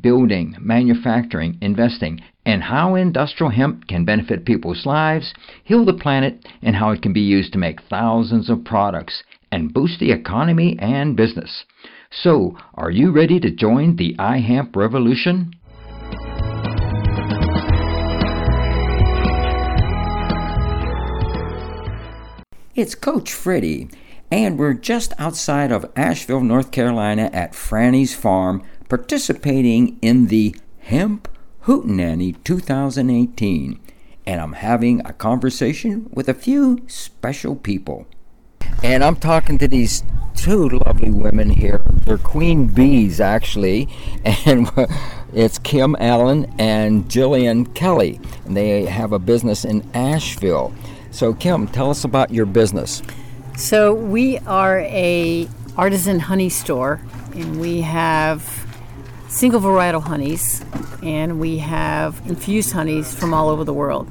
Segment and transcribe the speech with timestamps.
[0.00, 5.34] building, manufacturing, investing, and how industrial hemp can benefit people's lives,
[5.64, 9.22] heal the planet, and how it can be used to make thousands of products
[9.52, 11.64] and boost the economy and business.
[12.10, 15.52] So, are you ready to join the iHemp revolution?
[22.74, 23.90] It's Coach Freddie,
[24.30, 31.28] and we're just outside of Asheville, North Carolina at Franny's Farm participating in the Hemp
[31.64, 33.78] Hootenanny 2018,
[34.26, 38.06] and I'm having a conversation with a few special people.
[38.82, 40.02] And I'm talking to these
[40.34, 41.82] two lovely women here.
[42.04, 43.88] They're queen bees, actually,
[44.46, 44.70] and
[45.34, 48.20] it's Kim Allen and Jillian Kelly.
[48.46, 50.72] And they have a business in Asheville.
[51.10, 53.02] So, Kim, tell us about your business.
[53.56, 57.00] So, we are a artisan honey store,
[57.34, 58.67] and we have
[59.28, 60.64] single varietal honeys,
[61.02, 64.10] and we have infused honeys from all over the world.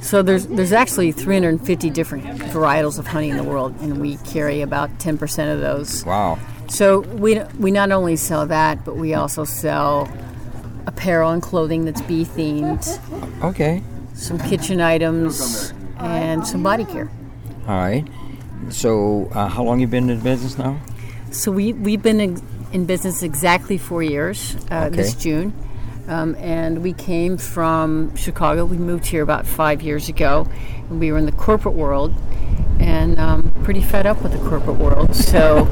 [0.00, 4.60] So there's there's actually 350 different varietals of honey in the world, and we carry
[4.60, 6.04] about 10% of those.
[6.04, 6.38] Wow!
[6.68, 10.08] So we we not only sell that, but we also sell
[10.86, 12.84] apparel and clothing that's bee themed.
[13.42, 13.82] Okay.
[14.14, 17.10] Some kitchen items and some body care.
[17.66, 18.06] All right.
[18.70, 20.80] So uh, how long you been in business now?
[21.30, 22.20] So we we've been
[22.76, 24.96] in business exactly four years uh, okay.
[24.96, 25.54] this June.
[26.08, 28.66] Um, and we came from Chicago.
[28.66, 30.46] We moved here about five years ago.
[30.90, 32.14] And we were in the corporate world
[32.78, 35.16] and um, pretty fed up with the corporate world.
[35.16, 35.64] So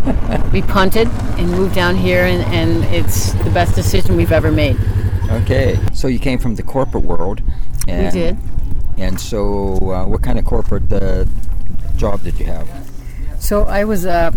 [0.52, 1.08] we punted
[1.38, 4.78] and moved down here, and, and it's the best decision we've ever made.
[5.30, 5.78] Okay.
[5.92, 7.42] So you came from the corporate world.
[7.86, 8.38] And, we did.
[8.96, 11.26] And so, uh, what kind of corporate uh,
[11.96, 12.66] job did you have?
[13.38, 14.32] So I was a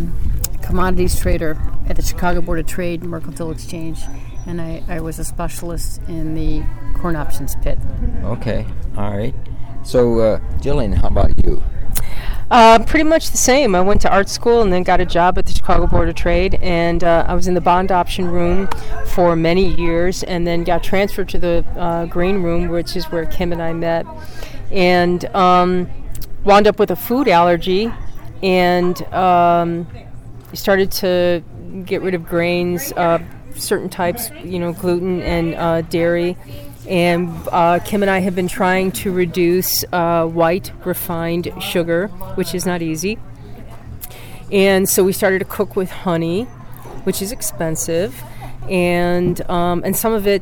[0.62, 1.58] commodities trader
[1.90, 4.00] at the Chicago Board of Trade Mercantile Exchange,
[4.46, 6.64] and I, I was a specialist in the
[7.00, 7.78] corn options pit.
[8.24, 8.66] Okay,
[8.98, 9.36] all right.
[9.84, 11.64] So, uh, Jillian, how about you?
[12.50, 13.76] Uh, pretty much the same.
[13.76, 16.16] I went to art school and then got a job at the Chicago Board of
[16.16, 18.70] Trade, and uh, I was in the bond option room
[19.08, 23.26] for many years, and then got transferred to the uh, green room, which is where
[23.26, 24.06] Kim and I met,
[24.72, 25.90] and um,
[26.46, 27.92] wound up with a food allergy,
[28.42, 29.86] and um,
[30.54, 31.44] started to
[31.86, 33.20] get rid of grains, uh,
[33.56, 36.38] certain types, you know, gluten and uh, dairy.
[36.88, 42.56] And uh, Kim and I have been trying to reduce uh, white refined sugar, which
[42.56, 43.20] is not easy.
[44.52, 46.44] And so we started to cook with honey,
[47.04, 48.24] which is expensive,
[48.70, 50.42] and um, and some of it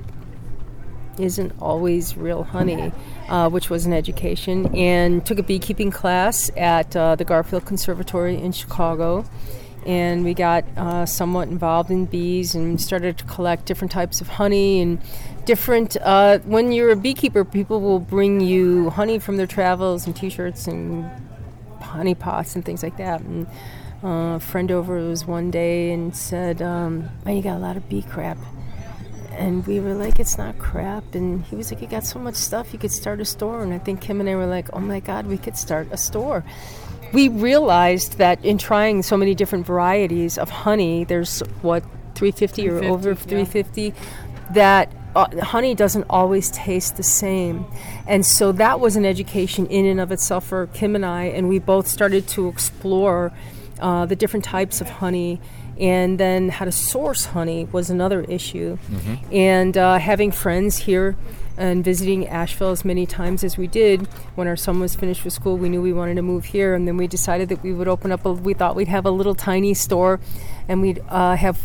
[1.18, 2.92] isn't always real honey.
[3.28, 8.40] Uh, which was an education, and took a beekeeping class at uh, the Garfield Conservatory
[8.40, 9.26] in Chicago
[9.86, 14.28] and we got uh, somewhat involved in bees and started to collect different types of
[14.28, 15.00] honey and
[15.46, 20.16] different uh, when you're a beekeeper people will bring you honey from their travels and
[20.16, 21.06] t-shirts and
[21.96, 23.22] honey pots and things like that.
[23.22, 23.48] And
[24.04, 27.78] uh, a friend over was one day and said um, man you got a lot
[27.78, 28.38] of bee crap.
[29.32, 31.14] And we were like it's not crap.
[31.14, 33.62] And he was like you got so much stuff you could start a store.
[33.62, 35.98] And i think kim and i were like oh my god we could start a
[35.98, 36.44] store
[37.14, 41.84] we realized that in trying so many different varieties of honey, there's what
[42.16, 43.92] 350, or over 350, yeah.
[44.54, 47.66] that uh, honey doesn't always taste the same.
[48.08, 51.48] And so that was an education in and of itself for Kim and I, and
[51.48, 53.32] we both started to explore
[53.80, 55.40] uh, the different types of honey.
[55.78, 58.78] And then how to source honey was another issue.
[58.78, 59.34] Mm-hmm.
[59.34, 61.18] And uh, having friends here
[61.58, 64.08] and visiting Asheville as many times as we did.
[64.36, 66.88] When our son was finished with school, we knew we wanted to move here, and
[66.88, 68.26] then we decided that we would open up.
[68.26, 70.20] A, we thought we'd have a little tiny store,
[70.68, 71.60] and we'd uh, have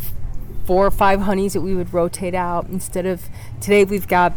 [0.65, 3.29] four or five honeys that we would rotate out instead of
[3.61, 4.33] today we've got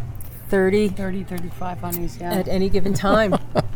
[0.48, 2.34] 30 30 35 honeys yeah.
[2.34, 3.36] at any given time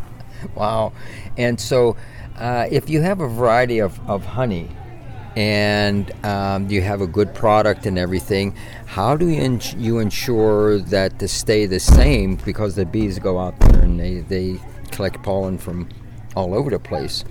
[0.56, 0.92] wow
[1.38, 1.96] and so
[2.38, 4.70] uh, if you have a variety of, of honey
[5.38, 8.56] and um, you have a good product and everything.
[8.88, 13.38] How do you, ins- you ensure that to stay the same because the bees go
[13.38, 15.90] out there and they, they collect pollen from
[16.36, 17.24] all over the place?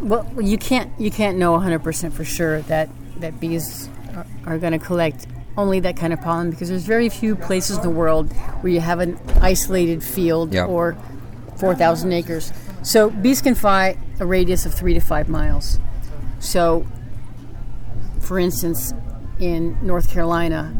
[0.00, 4.72] Well, you can't you can't know 100% for sure that that bees are, are going
[4.72, 5.26] to collect
[5.56, 8.80] only that kind of pollen because there's very few places in the world where you
[8.80, 10.68] have an isolated field yep.
[10.68, 10.96] or
[11.56, 12.52] 4,000 acres
[12.82, 15.80] So bees can fly a radius of three to five miles.
[16.44, 16.86] So,
[18.20, 18.92] for instance,
[19.38, 20.74] in North Carolina,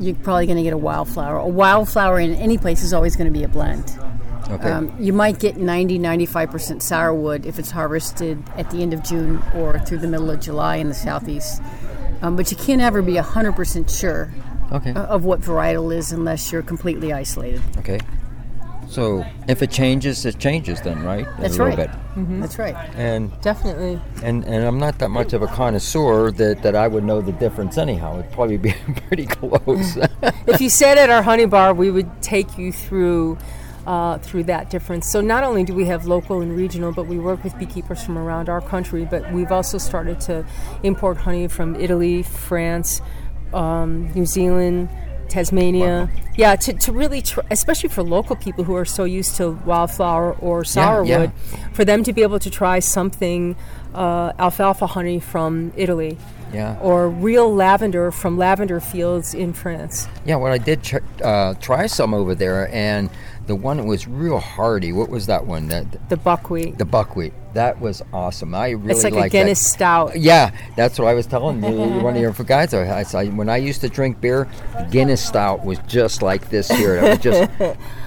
[0.00, 1.36] you're probably going to get a wildflower.
[1.36, 3.98] A wildflower in any place is always going to be a blend.
[4.48, 4.70] Okay.
[4.70, 9.42] Um, you might get 90, 95% sourwood if it's harvested at the end of June
[9.54, 11.62] or through the middle of July in the southeast.
[12.22, 14.32] Um, but you can't ever be 100% sure
[14.72, 14.92] okay.
[14.92, 17.62] of what varietal is unless you're completely isolated.
[17.78, 18.00] Okay.
[18.92, 21.26] So if it changes, it changes then, right?
[21.40, 21.76] That's a right.
[21.76, 21.90] Bit.
[22.14, 22.40] Mm-hmm.
[22.42, 22.74] That's right.
[22.94, 23.98] And definitely.
[24.22, 27.32] And and I'm not that much of a connoisseur that, that I would know the
[27.32, 28.18] difference anyhow.
[28.18, 28.74] It'd probably be
[29.08, 29.96] pretty close.
[30.46, 33.38] if you sat at our honey bar, we would take you through
[33.86, 35.10] uh, through that difference.
[35.10, 38.18] So not only do we have local and regional, but we work with beekeepers from
[38.18, 39.06] around our country.
[39.06, 40.44] But we've also started to
[40.82, 43.00] import honey from Italy, France,
[43.54, 44.90] um, New Zealand.
[45.32, 46.10] Tasmania.
[46.14, 46.22] Wow.
[46.36, 50.34] Yeah, to, to really, tr- especially for local people who are so used to wildflower
[50.34, 51.68] or sourwood, yeah, yeah.
[51.72, 53.56] for them to be able to try something
[53.94, 56.18] uh, alfalfa honey from Italy.
[56.52, 56.78] Yeah.
[56.82, 60.06] Or real lavender from lavender fields in France.
[60.26, 63.08] Yeah, well, I did ch- uh, try some over there, and
[63.46, 64.92] the one that was real hardy.
[64.92, 65.68] What was that one?
[65.68, 66.76] That the buckwheat.
[66.76, 67.32] The buckwheat.
[67.54, 68.54] That was awesome.
[68.54, 69.68] I really it's like a Guinness that.
[69.68, 70.18] stout.
[70.18, 71.70] Yeah, that's what I was telling you.
[72.00, 72.72] one of your guys.
[72.72, 74.48] I, I, when I used to drink beer,
[74.90, 76.96] Guinness stout was just like this here.
[76.96, 77.52] It was just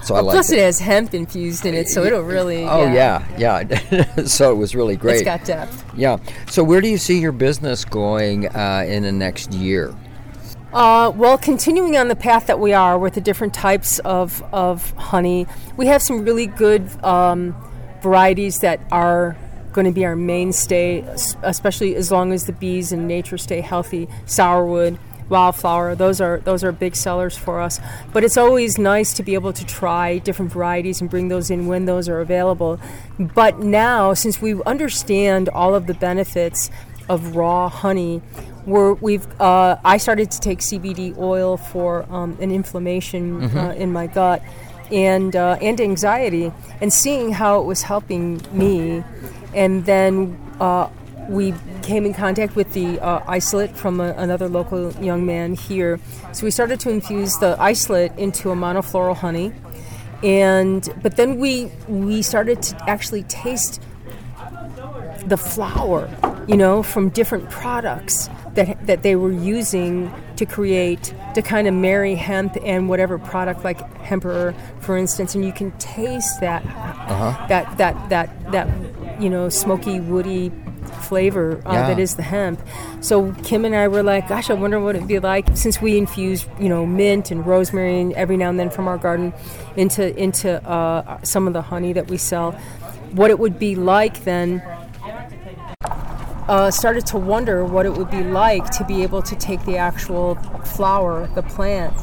[0.02, 0.58] so well, I Plus, it.
[0.58, 2.64] it has hemp infused in it, so it'll really.
[2.64, 4.24] Oh yeah, yeah, yeah.
[4.24, 5.16] so it was really great.
[5.16, 5.84] It's got depth.
[5.96, 6.18] Yeah.
[6.48, 9.94] So where do you see your business going uh, in the next year?
[10.72, 14.90] Uh, well, continuing on the path that we are with the different types of, of
[14.92, 15.46] honey,
[15.78, 17.54] we have some really good um,
[18.06, 19.36] varieties that are
[19.72, 21.00] going to be our mainstay,
[21.42, 24.06] especially as long as the bees and nature stay healthy.
[24.26, 24.96] Sourwood,
[25.28, 27.80] wildflower, those are those are big sellers for us.
[28.12, 31.66] But it's always nice to be able to try different varieties and bring those in
[31.66, 32.78] when those are available.
[33.18, 36.70] But now, since we understand all of the benefits
[37.08, 38.22] of raw honey,
[38.66, 43.58] we're, we've uh, I started to take CBD oil for um, an inflammation mm-hmm.
[43.58, 44.42] uh, in my gut
[44.90, 49.02] and uh, and anxiety, and seeing how it was helping me,
[49.54, 50.88] and then uh,
[51.28, 55.98] we came in contact with the uh, isolate from a, another local young man here.
[56.32, 59.52] So we started to infuse the isolate into a monofloral honey,
[60.22, 63.80] and but then we we started to actually taste
[65.26, 66.08] the flower,
[66.46, 71.74] you know, from different products that, that they were using to create to kind of
[71.74, 77.46] marry hemp and whatever product like hemper for instance and you can taste that uh-huh.
[77.48, 80.50] that that that that you know smoky woody
[81.02, 81.86] flavor uh, yeah.
[81.88, 82.60] that is the hemp
[83.00, 85.96] so kim and i were like gosh i wonder what it'd be like since we
[85.96, 89.32] infuse you know mint and rosemary and every now and then from our garden
[89.76, 92.52] into into uh, some of the honey that we sell
[93.12, 94.62] what it would be like then
[96.48, 99.76] uh, started to wonder what it would be like to be able to take the
[99.76, 101.94] actual flower, the plant,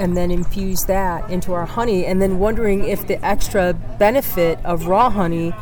[0.00, 4.86] and then infuse that into our honey, and then wondering if the extra benefit of
[4.86, 5.54] raw honey,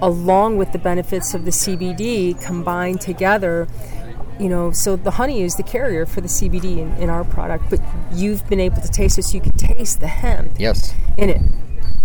[0.00, 3.66] along with the benefits of the CBD, combined together.
[4.38, 7.64] You know, so the honey is the carrier for the CBD in, in our product,
[7.68, 7.80] but
[8.12, 10.52] you've been able to taste it, so you can taste the hemp.
[10.58, 10.94] Yes.
[11.18, 11.42] In it.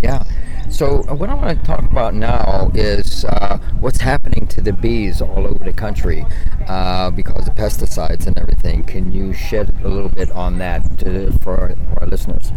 [0.01, 0.23] Yeah.
[0.69, 4.73] So uh, what I want to talk about now is uh, what's happening to the
[4.73, 6.25] bees all over the country
[6.67, 8.83] uh, because of pesticides and everything.
[8.83, 12.51] Can you shed a little bit on that to, for, our, for our listeners?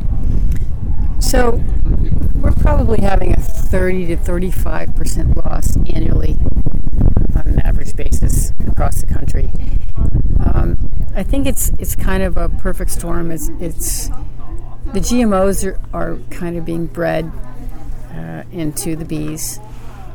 [1.21, 1.63] So
[2.37, 6.37] we're probably having a 30 to 35 percent loss annually
[7.37, 9.51] on an average basis across the country.
[10.41, 13.31] Um, I think it's it's kind of a perfect storm.
[13.31, 14.09] It's, it's
[14.93, 17.31] the GMOs are, are kind of being bred
[18.13, 19.59] uh, into the bees,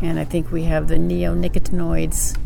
[0.02, 2.38] and I think we have the neonicotinoids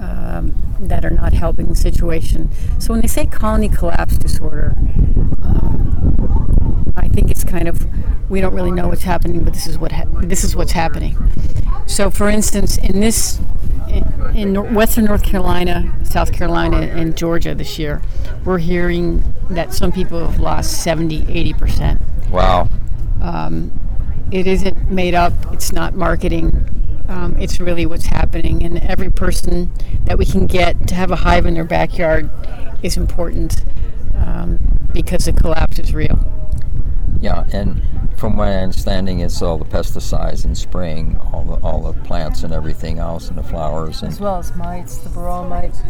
[0.00, 2.50] um, that are not helping the situation.
[2.78, 4.74] So when they say colony collapse disorder,
[5.42, 7.86] um, I think it's kind of
[8.30, 11.16] we don't really know what's happening, but this is what ha- this is what's happening.
[11.86, 13.40] So, for instance, in this
[13.88, 18.02] in, in Western North Carolina, South Carolina, and Georgia this year,
[18.44, 22.02] we're hearing that some people have lost 70, 80 percent.
[22.30, 22.68] Wow.
[23.22, 23.72] Um,
[24.30, 25.32] it isn't made up.
[25.52, 27.04] It's not marketing.
[27.08, 29.70] Um, it's really what's happening, and every person
[30.04, 32.28] that we can get to have a hive in their backyard
[32.82, 33.64] is important
[34.14, 34.58] um,
[34.92, 36.18] because the collapse is real.
[37.20, 37.82] Yeah, and
[38.16, 42.52] from my understanding, it's all the pesticides and spraying all the all the plants and
[42.52, 45.80] everything else and the flowers and as well as mites, the varroa mites.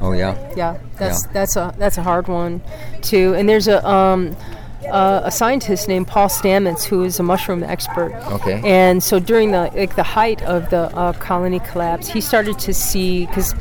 [0.00, 0.36] Oh yeah.
[0.56, 1.32] Yeah, that's yeah.
[1.32, 2.62] that's a that's a hard one
[3.02, 3.34] too.
[3.34, 4.36] And there's a um,
[4.90, 8.12] uh, a scientist named Paul Stamets, who is a mushroom expert.
[8.32, 8.60] Okay.
[8.64, 12.74] And so during the like the height of the uh, colony collapse, he started to
[12.74, 13.54] see because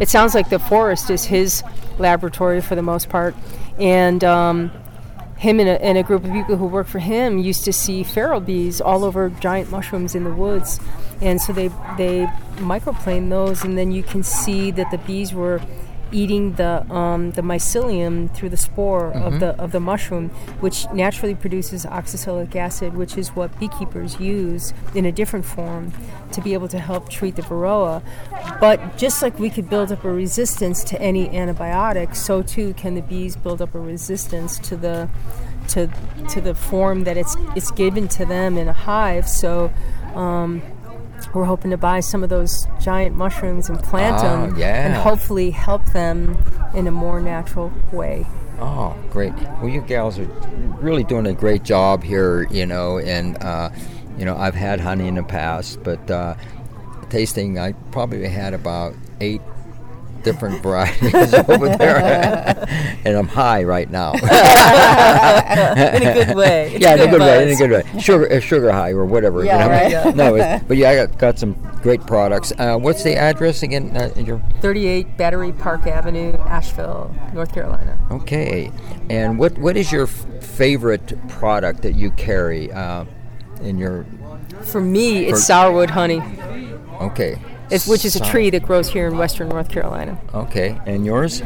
[0.00, 1.62] it sounds like the forest is his
[1.98, 3.34] laboratory for the most part,
[3.78, 4.22] and.
[4.24, 4.70] Um,
[5.36, 8.02] him and a, and a, group of people who work for him used to see
[8.02, 10.80] feral bees all over giant mushrooms in the woods,
[11.20, 11.68] and so they
[11.98, 15.60] they microplane those, and then you can see that the bees were
[16.12, 19.22] eating the um, the mycelium through the spore mm-hmm.
[19.22, 20.28] of the of the mushroom,
[20.60, 25.92] which naturally produces oxalic acid, which is what beekeepers use in a different form
[26.32, 28.02] to be able to help treat the varroa.
[28.60, 32.94] But just like we could build up a resistance to any antibiotic, so too can
[32.94, 35.08] the bees build up a resistance to the
[35.68, 35.90] to
[36.30, 39.28] to the form that it's it's given to them in a hive.
[39.28, 39.72] So.
[40.14, 40.62] Um,
[41.34, 44.86] we're hoping to buy some of those giant mushrooms and plant oh, them yeah.
[44.86, 46.36] and hopefully help them
[46.74, 48.26] in a more natural way.
[48.58, 49.34] Oh, great.
[49.34, 50.24] Well, you gals are
[50.80, 53.70] really doing a great job here, you know, and, uh,
[54.18, 56.36] you know, I've had honey in the past, but uh,
[57.10, 59.42] tasting, I probably had about eight
[60.26, 61.14] different varieties
[61.48, 62.66] over there,
[63.04, 64.12] and I'm high right now.
[64.12, 64.18] in
[66.02, 66.76] a good way.
[66.78, 67.42] yeah, in a good way.
[67.44, 68.00] In a good way.
[68.00, 69.44] Sugar, uh, sugar high or whatever.
[69.44, 69.70] Yeah, you know?
[69.70, 69.90] right.
[69.90, 70.10] Yeah.
[70.10, 72.52] no, but yeah, I got, got some great products.
[72.58, 73.96] Uh, what's the address again?
[73.96, 77.96] Uh, your 38 Battery Park Avenue, Asheville, North Carolina.
[78.10, 78.72] Okay,
[79.08, 83.04] and what what is your f- favorite product that you carry uh,
[83.62, 84.04] in your?
[84.62, 86.20] For me, it's sourwood honey.
[87.00, 87.38] Okay.
[87.70, 90.18] It's, which is a tree that grows here in western North Carolina.
[90.34, 91.42] Okay, and yours?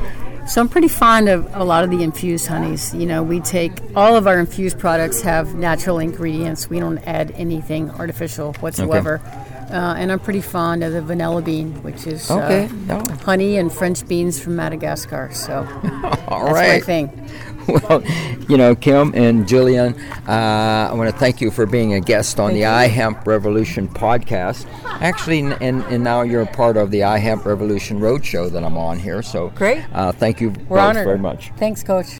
[0.47, 2.93] So I'm pretty fond of a lot of the infused honeys.
[2.95, 6.69] You know, we take all of our infused products have natural ingredients.
[6.69, 9.21] We don't add anything artificial whatsoever.
[9.25, 9.50] Okay.
[9.71, 12.69] Uh, and I'm pretty fond of the vanilla bean, which is uh, okay.
[12.89, 15.31] uh, honey and French beans from Madagascar.
[15.33, 15.59] So
[16.29, 16.81] all that's right.
[16.81, 17.31] my thing.
[17.69, 18.03] well,
[18.49, 19.99] you know, Kim and Jillian,
[20.29, 22.67] uh, I want to thank you for being a guest on thank the you.
[22.67, 24.67] iHemp Revolution podcast.
[25.00, 28.99] Actually, and, and now you're a part of the iHemp Revolution Roadshow that I'm on
[28.99, 29.23] here.
[29.23, 29.85] So great.
[29.93, 31.05] Uh, thank you We're honored.
[31.05, 31.53] very much.
[31.57, 32.20] Thanks, Coach.